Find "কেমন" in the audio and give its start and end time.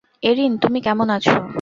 0.85-1.07